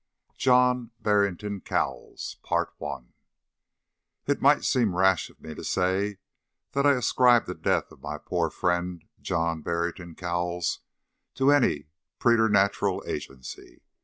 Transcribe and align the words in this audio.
JOHN 0.35 0.89
BARRINGTON 1.03 1.59
COWLES. 1.61 2.37
It 4.25 4.41
might 4.41 4.63
seem 4.63 4.95
rash 4.95 5.29
of 5.29 5.39
me 5.39 5.53
to 5.53 5.63
say 5.63 6.17
that 6.71 6.87
I 6.87 6.93
ascribe 6.93 7.45
the 7.45 7.53
death 7.53 7.91
of 7.91 8.01
my 8.01 8.17
poor 8.17 8.49
friend, 8.49 9.03
John 9.19 9.61
Barrington 9.61 10.15
Cowles, 10.15 10.79
to 11.35 11.51
any 11.51 11.85
preternatural 12.17 13.03
agency. 13.05 13.83